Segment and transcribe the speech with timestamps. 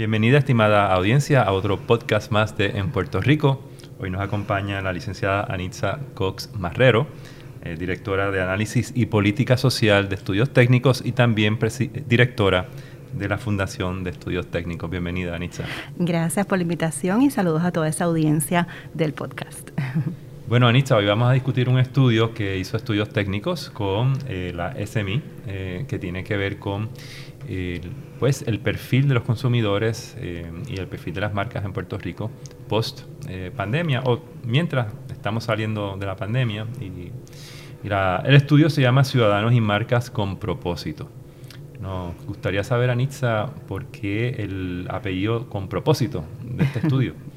[0.00, 3.60] Bienvenida, estimada audiencia, a otro podcast más de En Puerto Rico.
[3.98, 7.06] Hoy nos acompaña la licenciada Anitza Cox Marrero,
[7.62, 11.58] eh, directora de Análisis y Política Social de Estudios Técnicos y también
[12.08, 12.68] directora
[13.12, 14.88] de la Fundación de Estudios Técnicos.
[14.88, 15.64] Bienvenida, Anitza.
[15.98, 19.68] Gracias por la invitación y saludos a toda esa audiencia del podcast.
[20.50, 24.74] Bueno, Anitza, hoy vamos a discutir un estudio que hizo Estudios Técnicos con eh, la
[24.84, 26.88] SMI, eh, que tiene que ver con
[28.18, 32.30] pues, el perfil de los consumidores y el perfil de las marcas en Puerto Rico
[32.68, 33.02] post
[33.56, 36.66] pandemia o mientras estamos saliendo de la pandemia.
[36.80, 37.10] Y,
[37.82, 41.08] el estudio se llama Ciudadanos y Marcas con Propósito.
[41.80, 47.14] Nos gustaría saber, Anitza, por qué el apellido con propósito de este estudio.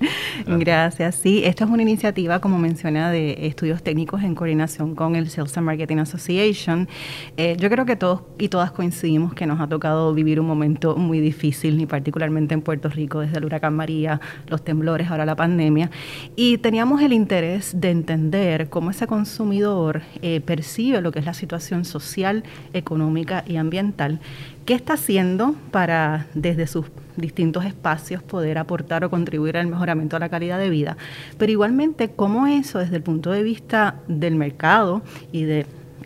[0.48, 1.16] Gracias.
[1.16, 5.58] Sí, esta es una iniciativa, como menciona, de estudios técnicos en coordinación con el Sales
[5.58, 6.88] and Marketing Association.
[7.38, 10.96] Eh, yo creo que todos y todas coincidimos que nos ha tocado vivir un momento
[10.96, 15.36] muy difícil, y particularmente en Puerto Rico, desde el huracán María, los temblores, ahora la
[15.36, 15.90] pandemia.
[16.36, 21.34] Y teníamos el interés de entender cómo ese consumidor eh, percibe lo que es la
[21.34, 24.20] situación social, económica y ambiental
[24.66, 26.86] ¿Qué está haciendo para, desde sus
[27.18, 30.96] distintos espacios, poder aportar o contribuir al mejoramiento de la calidad de vida?
[31.38, 35.02] Pero igualmente, ¿cómo eso, desde el punto de vista del mercado
[35.34, 35.66] y del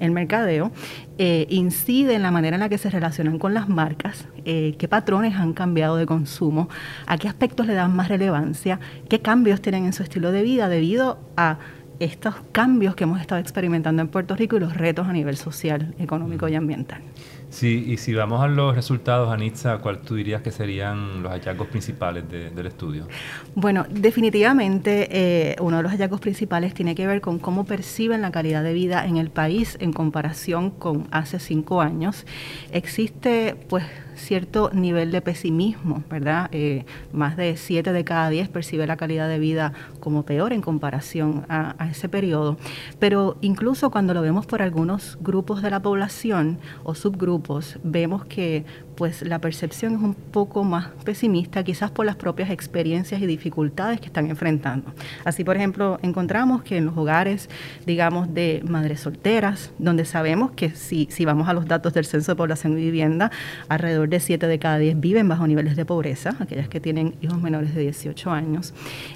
[0.09, 0.71] mercadeo,
[1.19, 4.87] eh, incide en la manera en la que se relacionan con las marcas, eh, qué
[4.87, 6.67] patrones han cambiado de consumo,
[7.05, 10.67] a qué aspectos le dan más relevancia, qué cambios tienen en su estilo de vida
[10.67, 11.59] debido a
[11.99, 15.95] estos cambios que hemos estado experimentando en Puerto Rico y los retos a nivel social,
[15.99, 17.01] económico y ambiental.
[17.49, 21.67] Sí, y si vamos a los resultados, Anitza, ¿cuál tú dirías que serían los hallazgos
[21.67, 23.07] principales del estudio?
[23.55, 28.31] Bueno, definitivamente eh, uno de los hallazgos principales tiene que ver con cómo perciben la
[28.31, 32.25] calidad de vida en el país en comparación con hace cinco años.
[32.71, 33.85] Existe, pues,
[34.17, 36.49] cierto nivel de pesimismo, ¿verdad?
[36.51, 40.61] Eh, más de 7 de cada 10 percibe la calidad de vida como peor en
[40.61, 42.57] comparación a, ese periodo.
[42.99, 48.65] Pero incluso cuando lo vemos por algunos grupos de la población o subgrupos, vemos que
[48.97, 54.01] pues la percepción es un poco más pesimista, quizás por las propias experiencias y dificultades
[54.01, 54.91] que están enfrentando.
[55.23, 57.47] Así, por ejemplo, encontramos que en los hogares,
[57.85, 62.31] digamos, de madres solteras, donde sabemos que si, si vamos a los datos del Censo
[62.31, 63.31] de Población y Vivienda,
[63.69, 67.39] alrededor de 7 de cada 10 viven bajo niveles de pobreza, aquellas que tienen hijos
[67.39, 68.73] menores de 18 años.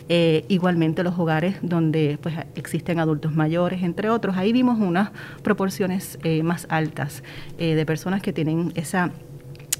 [0.10, 5.10] Eh, igualmente los hogares donde pues, existen adultos mayores, entre otros, ahí vimos unas
[5.42, 7.24] proporciones eh, más altas
[7.58, 9.12] eh, de personas que tienen esa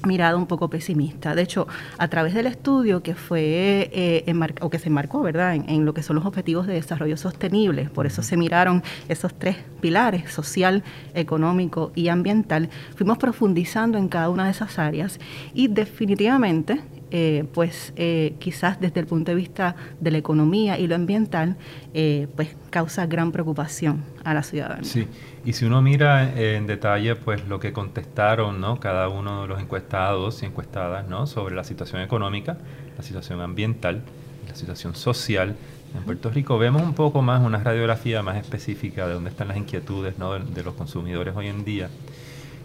[0.04, 1.34] mirada un poco pesimista.
[1.34, 1.66] De hecho,
[1.98, 6.02] a través del estudio que fue eh, o que se enmarcó, ¿verdad?, en, lo que
[6.02, 10.82] son los objetivos de desarrollo sostenible, por eso se miraron esos tres pilares, social,
[11.14, 15.18] económico y ambiental, fuimos profundizando en cada una de esas áreas
[15.54, 16.80] y definitivamente
[17.14, 21.56] eh, pues eh, quizás desde el punto de vista de la economía y lo ambiental,
[21.92, 24.84] eh, pues causa gran preocupación a la ciudadanía.
[24.84, 25.06] Sí,
[25.44, 28.80] y si uno mira en detalle, pues lo que contestaron, ¿no?
[28.80, 31.26] Cada uno de los encuestados y encuestadas, ¿no?
[31.26, 32.56] Sobre la situación económica,
[32.96, 34.00] la situación ambiental,
[34.48, 35.54] la situación social
[35.94, 39.58] en Puerto Rico, vemos un poco más una radiografía más específica de dónde están las
[39.58, 40.38] inquietudes, ¿no?
[40.38, 41.90] de los consumidores hoy en día.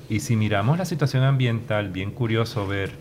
[0.08, 2.91] Y si miramos la situación ambiental, bien curioso ver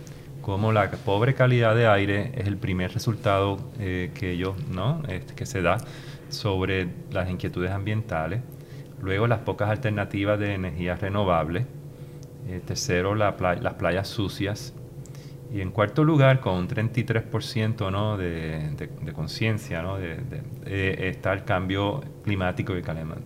[0.46, 5.02] como la pobre calidad de aire es el primer resultado eh, que ellos, ¿no?
[5.08, 5.78] Este, que se da
[6.28, 8.42] sobre las inquietudes ambientales.
[9.02, 11.66] Luego las pocas alternativas de energías renovables.
[12.46, 13.34] Eh, tercero, las
[13.74, 14.72] playas sucias.
[15.52, 18.16] Y en cuarto lugar, con un 33% ¿no?
[18.16, 18.70] de,
[19.02, 19.96] de, conciencia, ¿no?
[19.96, 22.84] de, está el cambio climático y el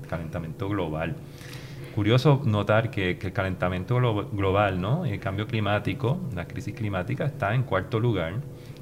[0.09, 1.17] calentamiento global
[1.95, 3.97] curioso notar que, el calentamiento
[4.33, 5.05] global, ¿no?
[5.05, 8.35] el cambio climático, la crisis climática está en cuarto lugar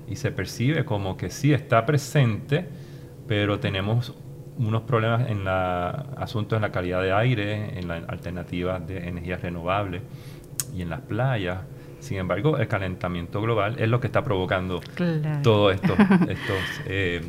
[0.09, 2.67] y se percibe como que sí está presente,
[3.27, 4.15] pero tenemos
[4.59, 9.41] unos problemas en la asuntos en la calidad de aire, en las alternativas de energías
[9.41, 10.03] renovables
[10.75, 11.59] y en las playas.
[12.01, 14.81] Sin embargo, el calentamiento global es lo que está provocando
[15.43, 17.23] todos estos, estos eh,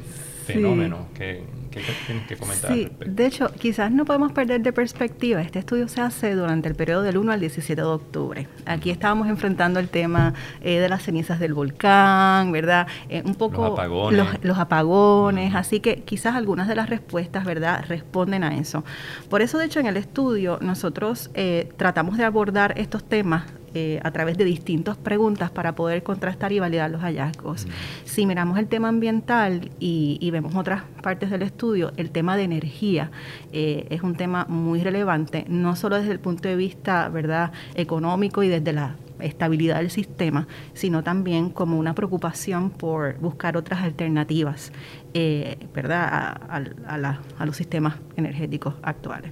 [0.45, 2.74] fenómenos que ¿Qué, tienes que comentar?
[2.74, 5.42] Sí, de hecho, quizás no podemos perder de perspectiva.
[5.42, 8.48] Este estudio se hace durante el periodo del 1 al 17 de octubre.
[8.66, 12.88] Aquí estábamos enfrentando el tema eh, de las cenizas del volcán, ¿verdad?
[13.10, 14.44] Eh, un poco los apagones.
[14.44, 18.83] Los, apagones Así que quizás algunas de las respuestas, ¿verdad?, responden a eso.
[19.30, 23.44] Por eso, de hecho, en el estudio nosotros eh, tratamos de abordar estos temas
[23.74, 27.68] eh, a través de distintas preguntas para poder contrastar y validar los hallazgos.
[28.04, 33.12] Si miramos el tema ambiental y, vemos otras partes del estudio, el tema de energía
[33.51, 38.44] eh, es un tema muy relevante, no solo desde el punto de vista verdad económico
[38.44, 44.71] y desde la estabilidad del sistema, sino también como una preocupación por buscar otras alternativas,
[45.13, 49.31] eh, ¿verdad?, a, los sistemas energéticos actuales.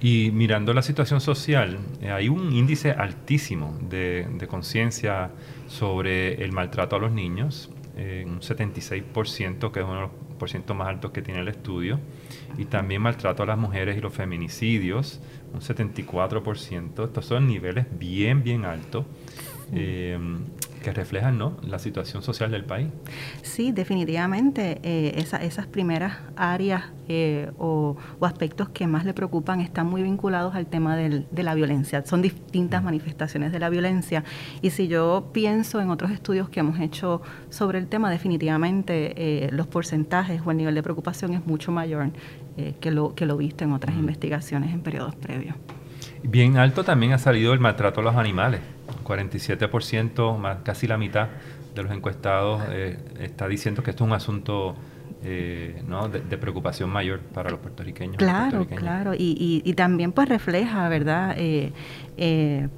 [0.00, 5.30] Y mirando la situación social, eh, hay un índice altísimo de, conciencia
[5.66, 10.10] sobre el maltrato a los niños, eh, un 76%, que es uno
[10.44, 11.98] porcientos más altos que tiene el estudio,
[12.58, 15.22] y también maltrato a las mujeres y los feminicidios,
[15.54, 17.02] un 74%.
[17.02, 19.06] Estos son niveles bien, bien altos.
[19.72, 20.18] Eh,
[20.84, 21.56] que reflejan ¿no?
[21.62, 22.88] la situación social del país.
[23.42, 30.02] Sí, definitivamente eh, esas primeras áreas eh, o, aspectos que más le preocupan están muy
[30.02, 32.04] vinculados al tema del, de la violencia.
[32.04, 34.24] Son distintas manifestaciones de la violencia
[34.62, 39.50] y si yo pienso en otros estudios que hemos hecho sobre el tema, definitivamente eh,
[39.50, 42.10] los porcentajes o el nivel de preocupación es mucho mayor
[42.80, 45.56] que, lo, que lo visto en otras investigaciones en periodos previos.
[46.22, 48.60] Bien alto también ha salido el maltrato a los animales.
[49.04, 51.28] 47%, más casi la mitad
[51.74, 54.76] de los encuestados eh, está diciendo que esto es un asunto
[55.24, 56.08] eh, ¿no?
[56.08, 58.16] de, preocupación mayor para los puertorriqueños.
[58.16, 61.34] Claro, claro, y, y, también pues refleja, ¿verdad?
[61.38, 61.72] Eh,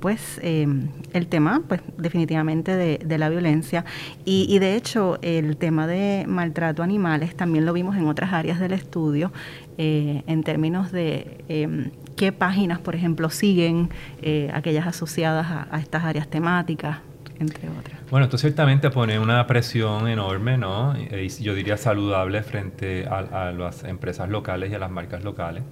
[0.01, 3.85] pues el tema, pues definitivamente de, de la violencia
[4.25, 8.33] y, y, de hecho el tema de maltrato a animales también lo vimos en otras
[8.33, 9.33] áreas del estudio
[9.79, 13.91] en términos de em, qué páginas, por ejemplo, siguen
[14.23, 16.99] eh, aquellas asociadas a, estas áreas temáticas,
[17.39, 17.99] entre otras.
[18.11, 20.95] Bueno, esto ciertamente pone una presión enorme, ¿no?
[21.41, 25.63] yo diría saludable frente a, las empresas locales y a las marcas locales,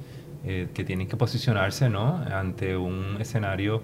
[0.44, 2.22] eh, que tienen que posicionarse, ¿no?
[2.30, 3.82] Ante un escenario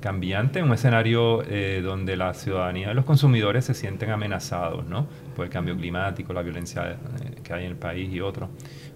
[0.00, 5.06] cambiante, un escenario eh, donde la ciudadanía y los consumidores se sienten amenazados, ¿no?
[5.34, 6.96] Por el cambio climático, la violencia
[7.42, 8.50] que hay en el país y otros.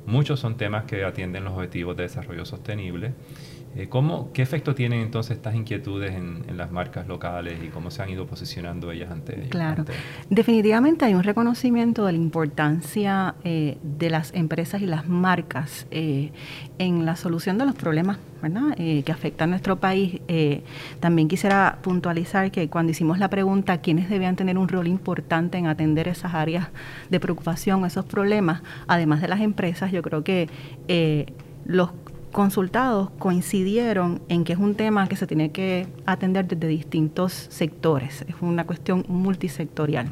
[0.06, 3.12] Muchos son temas que atienden los objetivos de desarrollo sostenible.
[3.78, 8.02] Eh, ¿cómo, ¿Qué efecto tienen entonces estas inquietudes en, las marcas locales y cómo se
[8.02, 9.50] han ido posicionando ellas ante ellas?
[9.50, 9.84] Claro,
[10.28, 16.32] definitivamente hay un reconocimiento de la importancia eh, de las empresas y las marcas eh,
[16.78, 18.18] en la solución de los problemas
[18.76, 20.20] que afectan a nuestro país.
[21.00, 25.66] también quisiera puntualizar que cuando hicimos la pregunta quiénes debían tener un rol importante en
[25.66, 26.68] atender esas áreas
[27.10, 30.48] de preocupación, esos problemas, además de las empresas, yo creo que
[31.64, 31.90] los
[32.32, 38.24] consultados coincidieron en que es un tema que se tiene que atender desde distintos sectores,
[38.28, 40.08] es una cuestión multisectorial.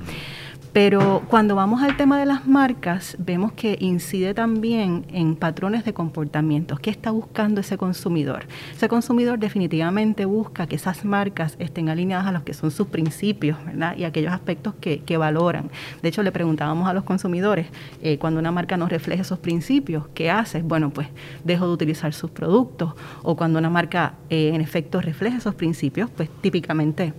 [0.76, 5.94] Pero cuando vamos al tema de las marcas, vemos que incide también en patrones de
[5.94, 6.80] comportamientos.
[6.80, 8.44] ¿Qué está buscando ese consumidor?
[8.74, 13.56] Ese consumidor definitivamente busca que esas marcas estén alineadas a los que son sus principios
[13.64, 13.96] ¿verdad?
[13.96, 15.70] y aquellos aspectos que, valoran.
[16.02, 17.68] De hecho, le preguntábamos a los consumidores,
[18.02, 20.62] eh, cuando una marca no refleja esos principios, ¿qué haces?
[20.62, 21.08] Bueno, pues
[21.42, 22.92] dejo de utilizar sus productos.
[23.22, 27.14] O cuando una marca eh, en efecto refleja esos principios, pues típicamente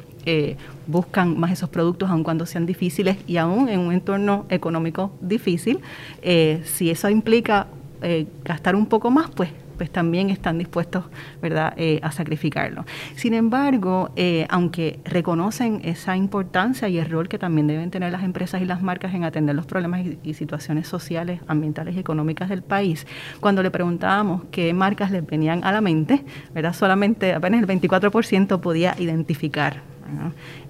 [0.88, 5.80] buscan más esos productos aun cuando sean difíciles y aún en un entorno económico difícil.
[6.22, 7.68] Eh, si eso implica
[8.02, 11.06] eh, gastar un poco más, pues pues también están dispuestos
[11.40, 11.76] ¿verdad?
[11.78, 12.84] Eh, a sacrificarlo.
[13.16, 14.10] Sin embargo,
[14.50, 18.82] aunque reconocen esa importancia y el rol que también deben tener las empresas y las
[18.82, 23.06] marcas en atender los problemas y, situaciones sociales, ambientales y económicas del país,
[23.40, 26.26] cuando le preguntábamos qué marcas les venían a la mente,
[26.56, 26.74] ¿verdad?
[26.74, 29.84] solamente apenas el 24% podía identificar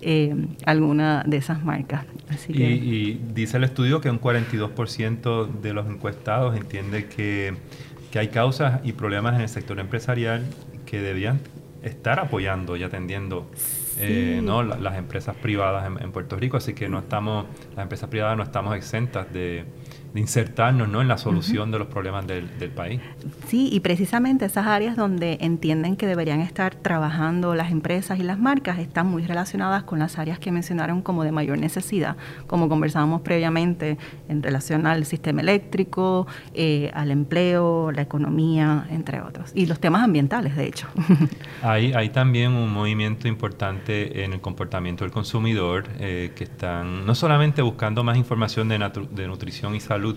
[0.02, 2.06] eh, alguna de esas marcas.
[2.48, 7.56] y, dice el estudio que un 42% de los encuestados entiende que,
[8.18, 10.44] hay causas y problemas en el sector empresarial
[10.88, 11.40] que debían
[11.84, 13.48] estar apoyando y atendiendo
[14.00, 14.64] eh, ¿no?
[14.64, 18.44] las empresas privadas en, en, Puerto Rico, así que no estamos, las empresas privadas no
[18.44, 19.66] estamos exentas de,
[20.14, 21.02] de insertarnos ¿no?
[21.02, 23.00] en la solución de los problemas del, país.
[23.48, 28.38] Sí, y precisamente esas áreas donde entienden que deberían estar trabajando las empresas y las
[28.38, 33.22] marcas están muy relacionadas con las áreas que mencionaron como de mayor necesidad, como conversábamos
[33.22, 39.80] previamente en relación al sistema eléctrico, eh, al empleo, la economía, entre otros, y los
[39.80, 40.88] temas ambientales, de hecho.
[41.62, 47.16] hay, hay también un movimiento importante en el comportamiento del consumidor, eh, que están no
[47.16, 48.78] solamente buscando más información de,
[49.12, 50.16] de nutrición y salud,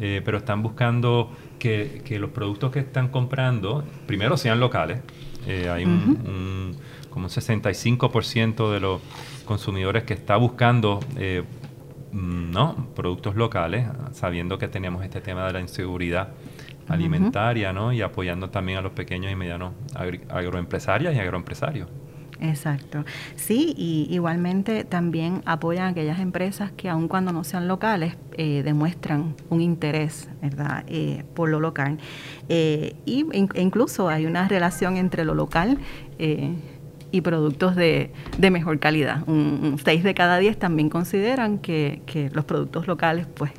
[0.00, 5.00] eh, pero están buscando que, los productos que están comprando, primero sean locales.
[5.46, 6.76] Eh, hay un,
[7.10, 9.00] como un 65% de los
[9.44, 11.44] consumidores que está buscando eh,
[12.12, 12.88] mm, ¿no?
[12.96, 16.30] productos locales, sabiendo que tenemos este tema de la inseguridad
[16.88, 17.92] alimentaria ¿no?
[17.92, 19.74] y apoyando también a los pequeños y medianos
[20.28, 21.88] agroempresarias y agroempresarios.
[22.40, 23.04] Exacto.
[23.36, 28.62] Sí, y igualmente también apoyan a aquellas empresas que aun cuando no sean locales eh,
[28.64, 31.98] demuestran un interés, ¿verdad?, eh, por lo local.
[32.48, 35.78] Eh, y e incluso hay una relación entre lo local
[37.14, 38.10] y productos de,
[38.50, 39.22] mejor calidad.
[39.28, 43.52] Un, 6 de cada 10 también consideran que, los productos locales pues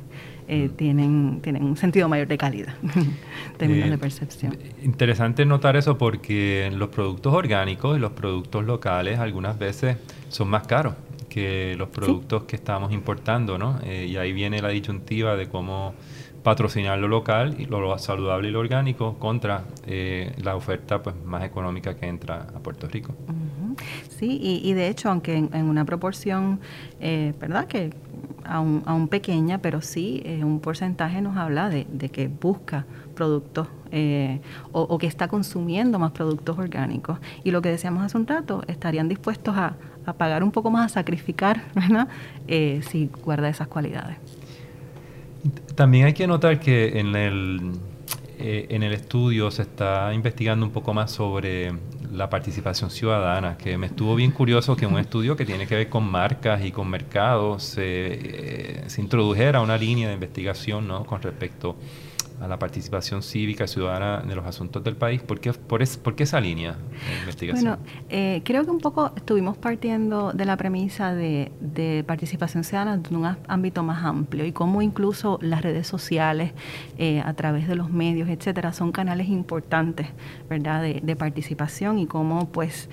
[0.48, 0.76] eh, mm.
[0.76, 3.16] tienen, tienen un sentido mayor de calidad en
[3.56, 4.56] términos de percepción.
[4.82, 9.96] Interesante notar eso porque los productos orgánicos y los productos locales algunas veces
[10.28, 10.94] son más caros
[11.28, 13.78] que los productos que estamos importando, ¿no?
[13.84, 15.94] Eh, y ahí viene la disyuntiva de cómo
[16.42, 21.42] patrocinar lo local y lo, saludable y lo orgánico contra eh, la oferta pues más
[21.42, 23.14] económica que entra a Puerto Rico.
[24.08, 26.60] Sí, y, de hecho, aunque en, una proporción,
[27.00, 27.66] eh, ¿verdad?
[27.66, 27.90] Que
[28.48, 32.84] aún, aún, pequeña, pero sí un porcentaje nos habla de, que busca
[33.14, 33.68] productos
[34.72, 37.18] o, o, que está consumiendo más productos orgánicos.
[37.44, 39.76] Y lo que decíamos hace un rato, estarían dispuestos a,
[40.12, 42.08] pagar un poco más, a sacrificar, ¿verdad?
[42.46, 44.16] Eh, si guarda esas cualidades.
[45.74, 47.72] También hay que notar que en el,
[48.38, 51.72] eh, en el estudio se está investigando un poco más sobre
[52.16, 55.88] la participación ciudadana, que me estuvo bien curioso que un estudio que tiene que ver
[55.88, 61.04] con marcas y con mercados se, eh, introdujera una línea de investigación ¿no?
[61.04, 61.76] con respecto
[62.40, 65.22] la participación cívica ciudadana de los asuntos del país.
[65.22, 67.64] ¿Por qué, por, esa línea de investigación?
[67.64, 67.78] Bueno,
[68.08, 71.52] eh, creo que un poco estuvimos partiendo de la premisa de,
[72.06, 76.52] participación ciudadana en un ámbito más amplio y cómo incluso las redes sociales,
[76.98, 80.08] eh, a través de los medios, etcétera, son canales importantes,
[80.48, 82.88] ¿verdad?, de, de participación y cómo, pues,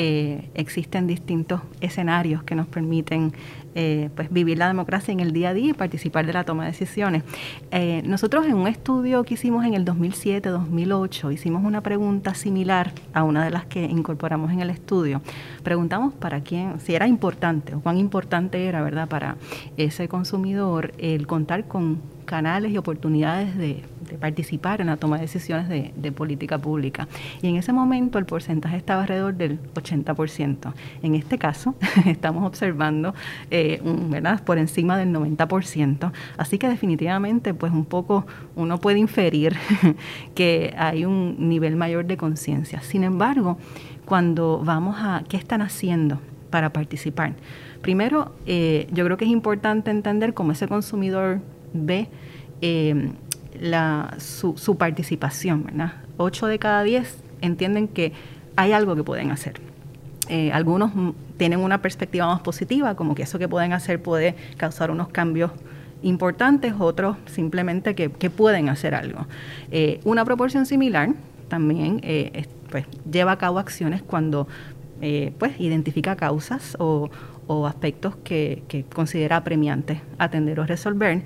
[0.00, 3.32] eh, existen distintos escenarios que nos permiten
[3.80, 6.64] eh, pues vivir la democracia en el día a día y participar de la toma
[6.64, 7.22] de decisiones.
[7.70, 13.22] Eh, nosotros en un estudio que hicimos en el 2007-2008 hicimos una pregunta similar a
[13.22, 15.22] una de las que incorporamos en el estudio.
[15.62, 19.36] Preguntamos para quién, si era importante o cuán importante era, ¿verdad?, para
[19.76, 23.82] ese consumidor el contar con canales y oportunidades de,
[24.20, 27.08] participar en la toma de decisiones de, política pública.
[27.42, 30.72] Y en ese momento el porcentaje estaba alrededor del 80%.
[31.02, 31.74] En este caso
[32.06, 33.14] estamos observando
[33.50, 34.42] eh, ¿verdad?
[34.44, 36.12] por encima del 90%.
[36.36, 39.56] Así que definitivamente pues un poco uno puede inferir
[40.34, 42.80] que hay un nivel mayor de conciencia.
[42.82, 43.58] Sin embargo,
[44.04, 46.20] cuando vamos a qué están haciendo
[46.50, 47.34] para participar.
[47.82, 51.40] Primero, eh, yo creo que es importante entender cómo ese consumidor
[51.72, 52.08] ve
[52.60, 53.12] eh,
[53.60, 55.92] la, su, participación, ¿verdad?
[56.16, 58.12] Ocho de cada diez entienden que
[58.56, 59.60] hay algo que pueden hacer.
[60.28, 60.92] Eh, algunos
[61.36, 65.52] tienen una perspectiva más positiva, como que eso que pueden hacer puede causar unos cambios
[66.02, 69.26] importantes, otros simplemente que, pueden hacer algo.
[69.70, 71.10] Eh, una proporción similar
[71.48, 72.00] también
[72.70, 74.46] pues, lleva a cabo acciones cuando
[75.38, 77.10] pues, identifica causas o,
[77.66, 81.22] aspectos que, que, considera apremiantes atender o resolver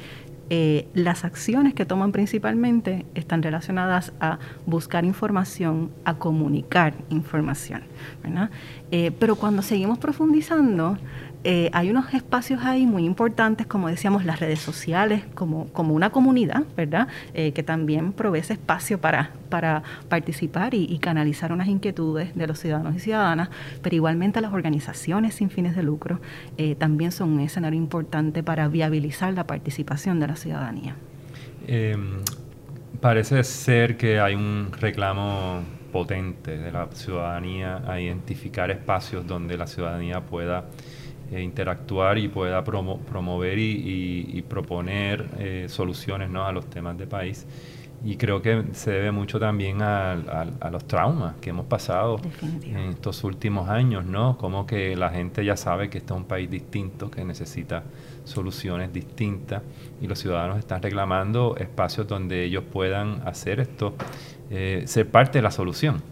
[0.50, 7.82] eh, las acciones que toman principalmente están relacionadas a buscar información, a comunicar información.
[8.90, 10.98] Eh, pero cuando seguimos profundizando,
[11.44, 16.10] eh, hay unos espacios ahí muy importantes, como decíamos, las redes sociales, como, como una
[16.10, 17.08] comunidad, ¿verdad?
[17.34, 22.60] Eh, que también provee ese espacio para, para participar y, canalizar unas inquietudes de los
[22.60, 23.48] ciudadanos y ciudadanas,
[23.82, 26.20] pero igualmente las organizaciones sin fines de lucro
[26.58, 30.94] eh, también son un escenario importante para viabilizar la participación de la ciudadanía.
[31.66, 32.20] Em,
[33.00, 39.66] parece ser que hay un reclamo potente de la ciudadanía a identificar espacios donde la
[39.66, 40.66] ciudadanía pueda
[41.32, 46.44] eh, interactuar y pueda promover y, proponer eh, soluciones ¿no?
[46.44, 47.46] a los temas de país.
[48.04, 52.20] Y creo que se debe mucho también a, los traumas que hemos pasado
[52.64, 54.36] en estos últimos años, ¿no?
[54.36, 57.84] Como que la gente ya sabe que este es un país distinto, que necesita
[58.24, 59.62] soluciones distintas
[60.00, 63.94] y los ciudadanos están reclamando espacios donde ellos puedan hacer esto,
[64.50, 66.02] eh, ser parte de la solución.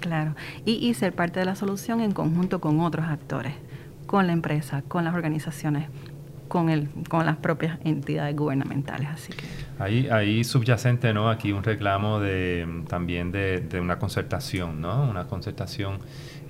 [0.00, 0.34] Claro,
[0.64, 3.52] y, y ser parte de la solución en conjunto con otros actores
[4.08, 5.86] con la empresa, con las organizaciones,
[6.48, 9.06] con, el, con las propias entidades gubernamentales.
[9.06, 9.44] Así que.
[9.78, 11.28] Ahí, ahí subyacente, ¿no?
[11.28, 15.08] Aquí un reclamo de, también de, una concertación, ¿no?
[15.08, 15.98] Una concertación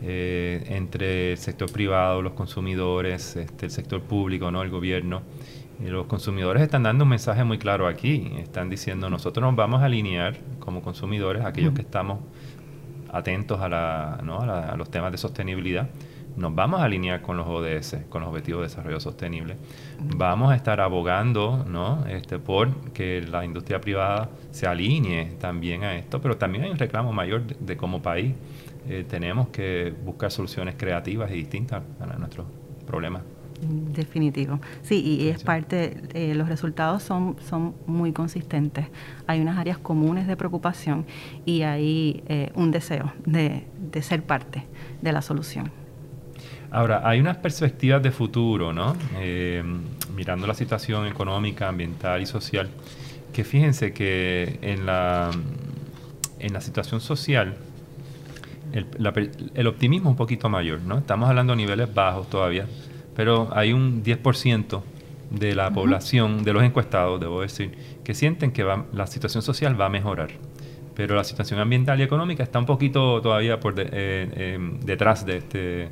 [0.02, 4.62] eh, entre el sector privado, los consumidores, este, el sector público, ¿no?
[4.62, 5.22] El gobierno.
[5.84, 8.32] Y los consumidores están dando un mensaje muy claro aquí.
[8.38, 12.20] Están diciendo, nosotros nos vamos a alinear como consumidores, aquellos que estamos
[13.12, 14.42] atentos a, la, ¿no?
[14.42, 15.88] a los temas de sostenibilidad
[16.38, 19.56] nos vamos a alinear con los ODS, con los Objetivos de Desarrollo Sostenible.
[20.16, 22.06] Vamos a estar abogando ¿no?
[22.06, 26.78] este, por que la industria privada se alinee también a esto, pero también hay un
[26.78, 28.34] reclamo mayor de, como país.
[28.88, 32.46] Eh, tenemos que buscar soluciones creativas y distintas para nuestros
[32.86, 33.22] problemas.
[33.60, 34.60] Definitivo.
[34.82, 38.86] Sí, y es parte, eh, los resultados son, son muy consistentes.
[39.26, 41.04] Hay unas áreas comunes de preocupación
[41.44, 44.64] y hay eh, un deseo de, de ser parte
[45.02, 45.72] de la solución.
[46.70, 48.96] Ahora, hay unas perspectivas de futuro, ¿no?
[49.18, 49.62] Eh,
[50.14, 52.68] mirando la situación económica, ambiental y social,
[53.32, 55.30] que fíjense que en la,
[56.38, 57.56] en la situación social,
[58.72, 58.86] el,
[59.54, 60.98] el optimismo es un poquito mayor, ¿no?
[60.98, 62.66] Estamos hablando de niveles bajos todavía,
[63.14, 64.82] pero hay un 10%
[65.30, 67.72] de la población, de los encuestados, debo decir,
[68.04, 70.30] que sienten que va, la situación social va a mejorar.
[70.94, 75.36] Pero la situación ambiental y económica está un poquito todavía por eh, eh, detrás de
[75.36, 75.88] este,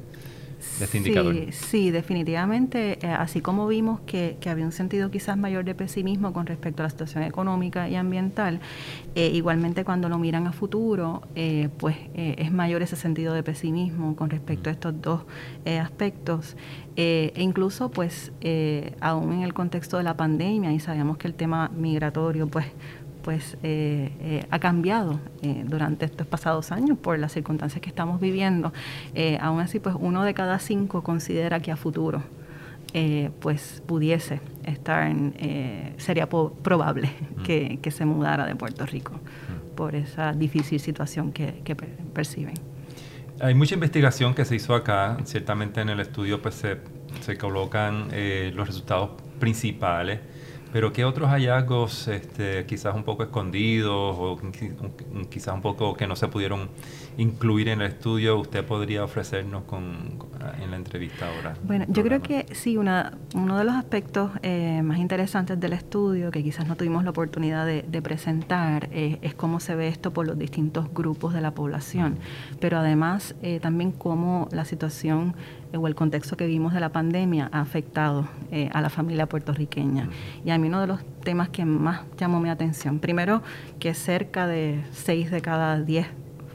[0.81, 1.35] este indicador.
[1.53, 6.47] Sí, definitivamente, eh, así como vimos que, había un sentido quizás mayor de pesimismo con
[6.47, 8.61] respecto a la situación económica y ambiental,
[9.15, 14.17] eh, igualmente cuando lo miran a futuro, eh, pues es mayor ese sentido de pesimismo
[14.17, 15.23] con respecto a estos dos
[15.81, 16.57] aspectos.
[16.99, 18.33] e incluso, pues,
[19.01, 22.67] aún en el contexto de la pandemia, y sabíamos que el tema migratorio, pues,
[23.27, 28.21] pues eh, eh, ha cambiado eh, durante estos pasados años por las circunstancias que estamos
[28.21, 28.73] viviendo.
[29.41, 32.23] aún así, pues uno de cada cinco considera que a futuro
[33.41, 35.35] pues pudiese estar, en,
[35.97, 37.43] sería probable mm.
[37.83, 39.75] que, se mudara de Puerto Rico mm.
[39.75, 42.55] por esa difícil situación que, que perciben.
[43.41, 46.79] Hay mucha investigación que se hizo acá, ciertamente en el estudio pues se,
[47.23, 48.09] se colocan
[48.55, 50.21] los resultados principales
[50.77, 54.39] pero ¿qué otros hallazgos, este, quizás un poco escondidos o
[55.31, 56.69] quizás un poco que no se pudieron
[57.17, 60.19] incluir en el estudio, usted podría ofrecernos con,
[60.63, 61.57] en la entrevista ahora?
[61.63, 66.31] Bueno, yo creo que sí, una, uno de los aspectos eh, más interesantes del estudio,
[66.31, 70.27] que quizás no tuvimos la oportunidad de, presentar, eh, es cómo se ve esto por
[70.27, 72.19] los distintos grupos de la población,
[72.61, 75.35] pero además eh, también cómo la situación
[75.75, 80.09] o el contexto que vimos de la pandemia ha afectado eh, a la familia puertorriqueña.
[80.45, 83.43] Y a mí uno de los temas que más llamó mi atención, primero
[83.79, 86.07] que cerca de 6 de cada 10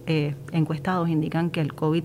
[0.08, 2.04] eh, encuestados indican que el COVID,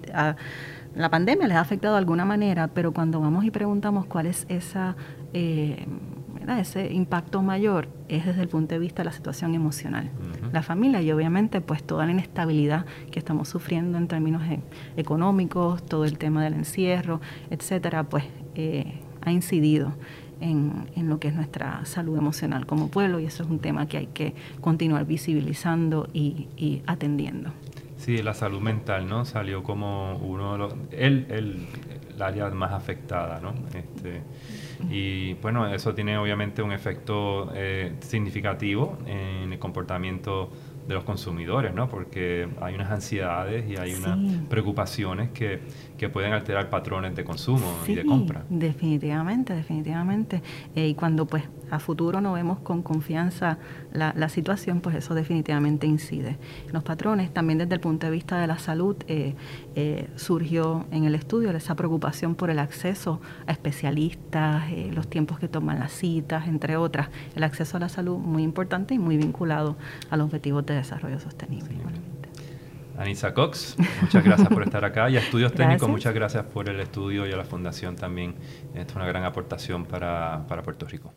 [0.94, 4.46] la pandemia les ha afectado de alguna manera, pero cuando vamos y preguntamos cuál es
[4.48, 4.96] esa...
[5.32, 5.86] Eh,
[6.48, 10.10] ese impacto mayor es desde el punto de vista de la situación emocional.
[10.52, 14.42] La familia y obviamente pues toda la inestabilidad que estamos sufriendo en términos
[14.96, 19.92] económicos, todo el tema del encierro, etcétera, pues eh, ha incidido
[20.40, 23.98] en, lo que es nuestra salud emocional como pueblo y eso es un tema que
[23.98, 27.50] hay que continuar visibilizando y, atendiendo.
[27.96, 29.24] Sí, la salud mental, ¿no?
[29.24, 30.74] Salió como uno de los...
[30.92, 31.66] El, el,
[32.14, 33.54] el área más afectada, ¿no?
[33.74, 34.22] Este,
[34.90, 40.50] y bueno, eso tiene obviamente un efecto eh, significativo en el comportamiento
[40.86, 41.88] de los consumidores, ¿no?
[41.88, 45.60] Porque hay unas ansiedades y hay unas preocupaciones que,
[45.96, 48.44] que, pueden alterar patrones de consumo y de compra.
[48.48, 50.42] Definitivamente, definitivamente.
[50.74, 53.58] Eh, y cuando pues a futuro no vemos con confianza
[53.92, 56.38] la, la, situación, pues eso definitivamente incide.
[56.72, 59.34] Los patrones, también desde el punto de vista de la salud, eh,
[59.74, 65.48] eh, surgió en el estudio esa preocupación por el acceso a especialistas, los tiempos que
[65.48, 67.08] toman las citas, entre otras.
[67.34, 69.76] El acceso a la salud muy importante y muy vinculado
[70.10, 71.74] a los objetivos de desarrollo sostenible.
[72.98, 75.10] Anisa Cox, muchas gracias por estar acá.
[75.10, 78.34] Y a Estudios Técnicos, muchas gracias por el estudio y a la Fundación también.
[78.74, 81.14] Esto es una gran aportación para, para Puerto Rico.